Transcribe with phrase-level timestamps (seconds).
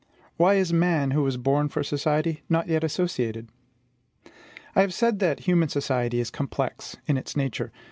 [0.35, 3.49] Why is man, who was born for society, not yet associated?
[4.75, 7.71] I have said that human society is COMPLEX in its nature.